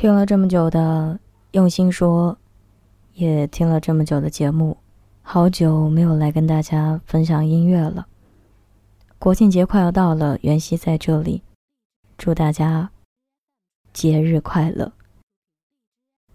[0.00, 2.38] 听了这么久的用心说，
[3.12, 4.78] 也听了这么久的节目，
[5.20, 8.06] 好久没有来跟大家分享音乐了。
[9.18, 11.42] 国庆节快要到了，袁熙在这里
[12.16, 12.90] 祝大家
[13.92, 14.90] 节日快乐。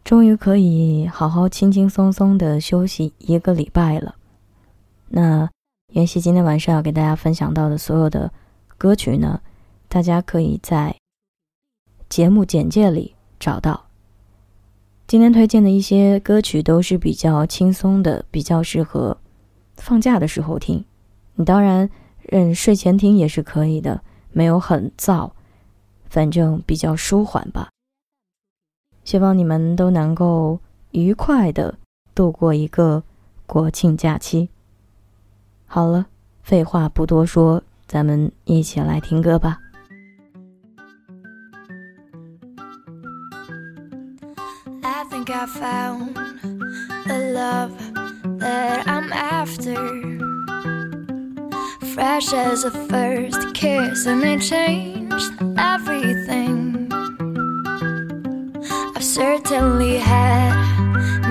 [0.04, 4.14] 终于可以好好轻轻松松的休息一个礼拜了。
[5.08, 5.50] 那
[5.94, 8.32] 袁熙今天晚上要给大家分享到的所有的
[8.78, 9.42] 歌曲呢，
[9.88, 10.96] 大家可以在
[12.08, 13.15] 节目简介里。
[13.40, 13.86] 找到
[15.08, 19.18] 今天推荐的一些歌曲都是比较轻松的，比较适合
[19.78, 20.84] 放假的时候听。
[21.36, 21.90] 你当然，
[22.30, 24.02] 嗯，睡前听也是可以的，
[24.32, 25.32] 没有很燥，
[26.10, 27.70] 反正比较舒缓吧。
[29.04, 30.60] 希望你们都能够
[30.92, 31.78] 愉快的
[32.16, 33.04] 度过一个
[33.46, 34.50] 国庆假期。
[35.68, 36.08] 好了，
[36.42, 39.60] 废话不多说，咱们一起来听歌吧。
[45.04, 46.16] Think I found
[47.06, 47.78] the love
[48.40, 49.76] that I'm after.
[51.94, 56.88] Fresh as a first kiss, and it changed everything.
[58.96, 60.56] I've certainly had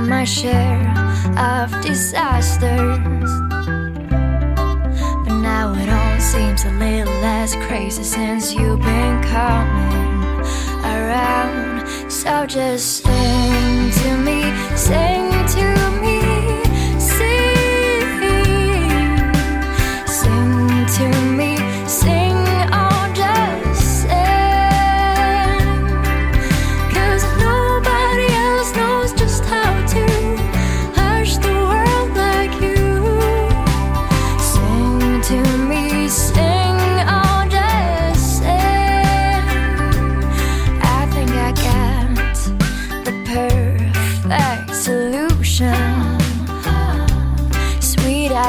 [0.09, 0.95] my share
[1.39, 3.31] of disasters.
[5.25, 10.41] But now it all seems a little less crazy since you've been coming
[10.85, 11.44] around.
[12.09, 15.34] So just sing to me, sing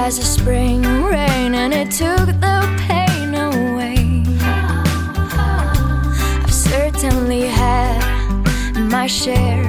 [0.06, 4.24] as a spring rain, and it took the pain away.
[6.44, 8.00] I've certainly had
[8.76, 9.65] my share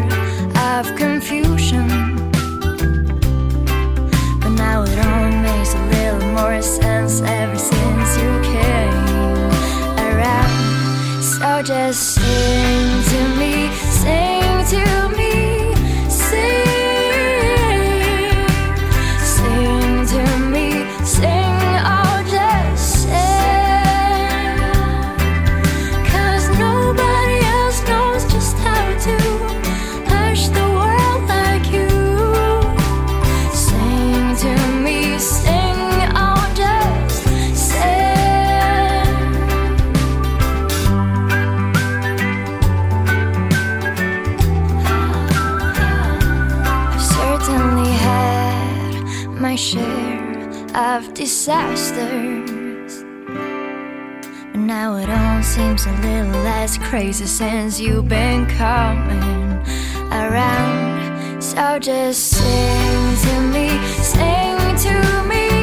[49.56, 53.04] share of disasters.
[54.52, 59.52] But now it all seems a little less crazy since you've been coming
[60.12, 61.42] around.
[61.42, 63.68] So just sing to me,
[64.02, 65.55] sing to me,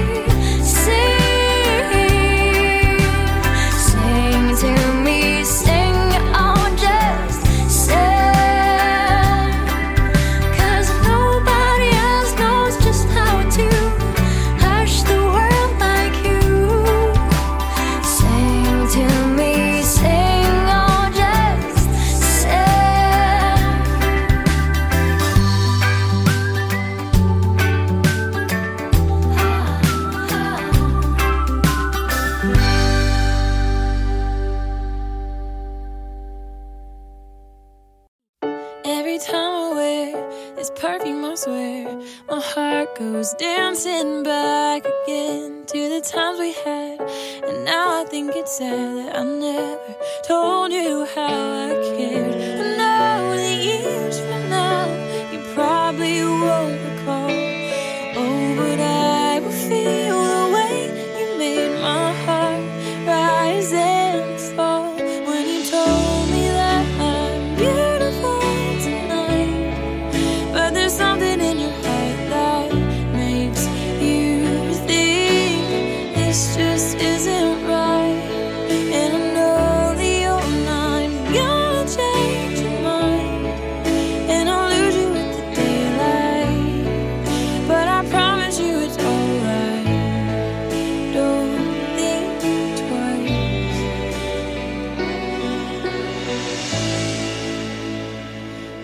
[39.26, 46.02] time I wear this perfume, I swear my heart goes dancing back again to the
[46.02, 47.00] times we had.
[47.48, 49.96] And now I think it's sad that I never
[50.28, 52.63] told you how I cared.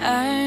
[0.10, 0.39] I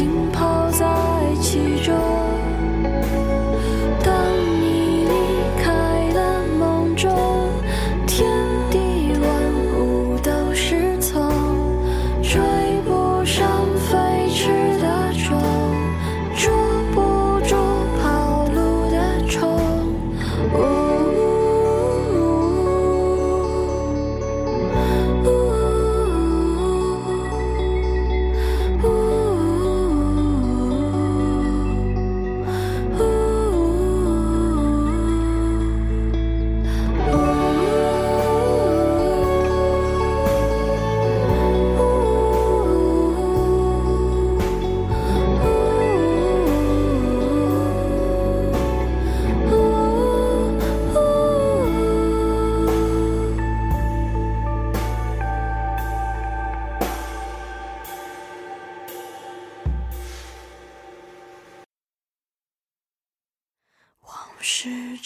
[0.00, 0.69] 浸泡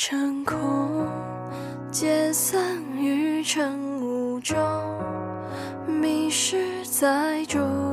[0.07, 1.09] 成空
[1.91, 4.55] 解散于晨雾中
[5.87, 7.84] 迷失在中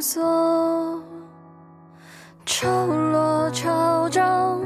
[0.00, 0.20] 走，
[2.44, 4.60] 潮落潮涨，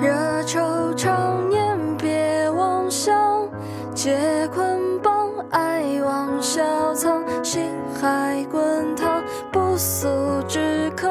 [0.00, 3.48] 惹惆怅，念别妄想，
[3.94, 7.70] 解捆绑，爱往小藏，心
[8.00, 10.08] 海滚烫，不速
[10.46, 11.08] 之客，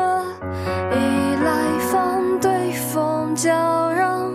[0.91, 4.31] 依赖方对风叫嚷，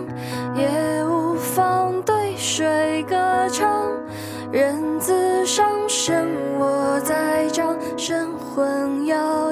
[0.55, 3.15] 也无妨对水歌
[3.49, 3.89] 唱，
[4.51, 6.27] 人自伤身，
[6.59, 7.70] 我在张。
[9.11, 9.50] 有。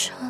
[0.00, 0.29] 说。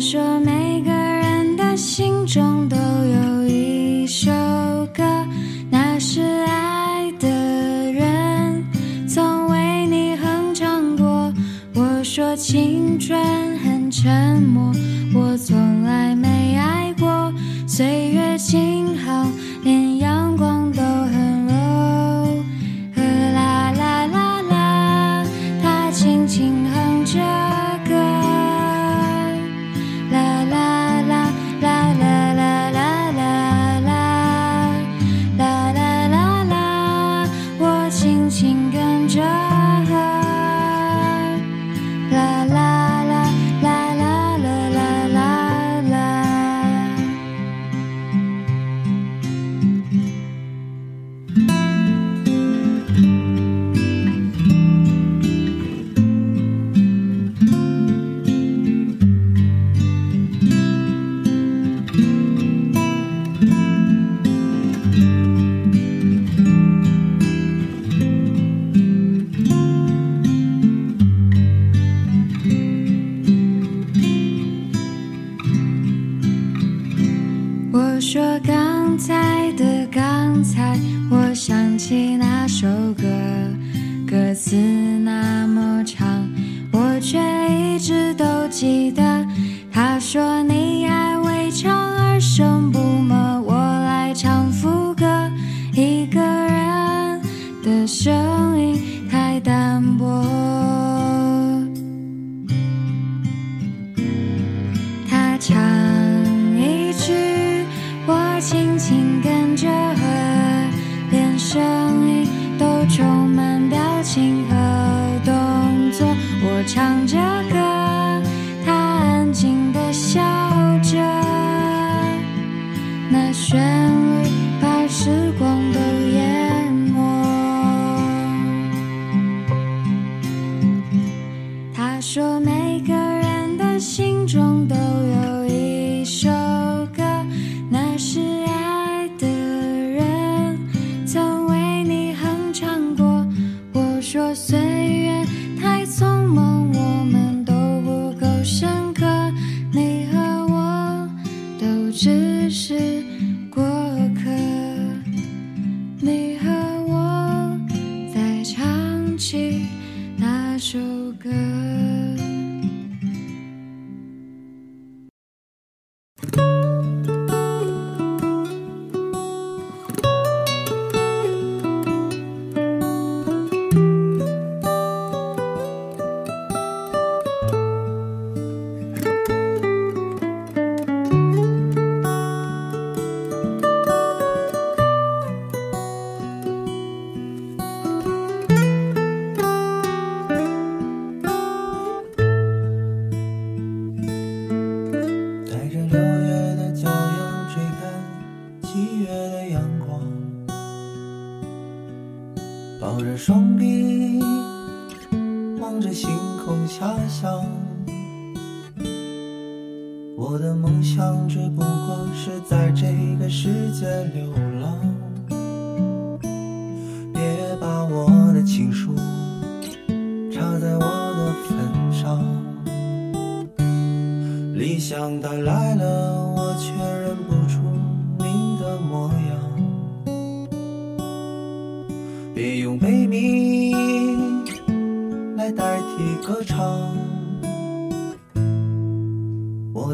[0.00, 0.97] 说，每个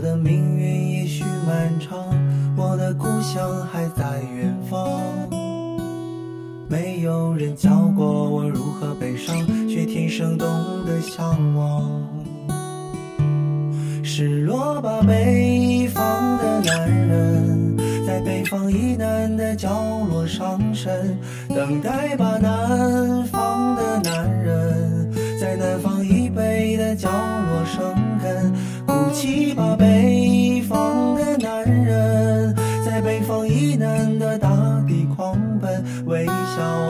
[0.05, 1.99] 的命运也许漫长，
[2.59, 5.01] 我的故乡还在远方。
[6.69, 9.35] 没有人教过我如何悲伤，
[9.67, 10.47] 却天生懂
[10.85, 11.91] 得向往。
[14.03, 17.75] 失落吧，北方的男人，
[18.07, 19.71] 在北方以南的角
[20.11, 20.93] 落伤神；
[21.49, 27.95] 等待吧，南方的男人，在南方以北的角落生
[29.15, 29.55] 起。
[29.55, 34.51] 吧，北方的男人，在北方以南的大
[34.87, 35.71] 地狂奔；
[36.07, 36.33] 微笑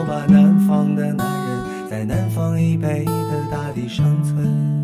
[0.07, 4.74] 吧，南方的男人，在南方以北的大地生存。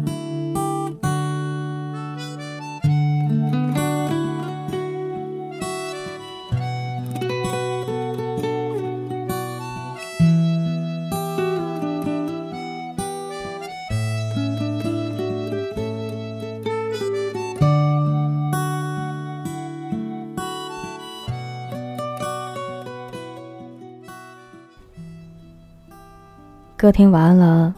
[26.82, 27.76] 歌听完了，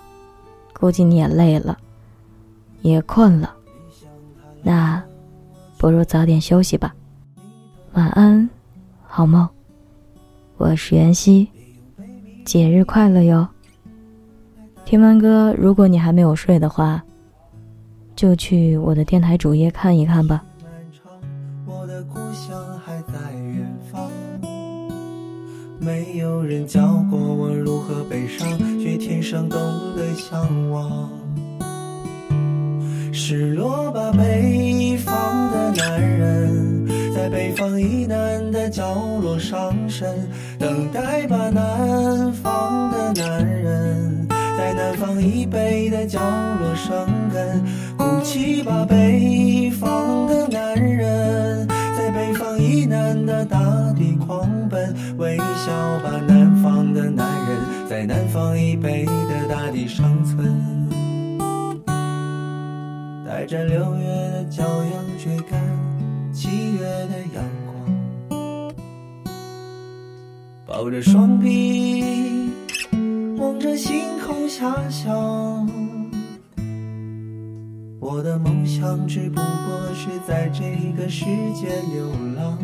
[0.72, 1.78] 估计你也累了，
[2.84, 3.54] 也困了，
[4.62, 5.04] 那
[5.78, 6.96] 不如早点休息吧。
[7.96, 8.50] 晚安，
[9.06, 9.46] 好梦。
[10.56, 11.50] 我是袁熙，
[12.46, 13.46] 节日快乐哟！
[14.86, 17.04] 听完歌，如果你还没有睡的话，
[18.16, 20.42] 就去我的电台主页看一看吧。
[21.66, 24.10] 我的故乡还在远方。
[25.78, 28.48] 没有人教过我如何悲伤，
[28.98, 29.60] 天生懂
[29.96, 31.10] 得向往。
[33.12, 35.14] 失落吧，北方
[35.52, 40.08] 的男人，在北方以南的角落伤神；
[40.60, 44.28] 等待吧，南方的男人，
[44.58, 46.20] 在南方以北的角
[46.60, 47.64] 落生根。
[47.98, 53.60] 哭泣吧，北方的男人，在北方以南的大
[53.96, 55.72] 地狂奔；微笑
[56.04, 56.33] 吧，南，
[58.04, 60.60] 在南方以北的大地生存。
[63.26, 65.58] 带着六月的骄阳追赶
[66.34, 67.46] 七月的阳
[68.28, 68.74] 光，
[70.66, 72.04] 抱着双臂
[73.38, 75.66] 望着星空遐想。
[78.02, 82.58] 我的梦想只不过是在这个世界流浪，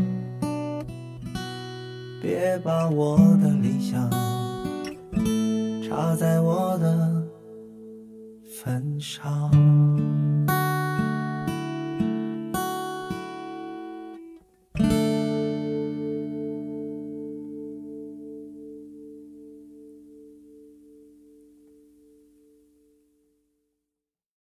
[2.21, 4.09] 别把我的理想
[5.89, 7.27] 插在我的
[8.61, 9.88] 坟上。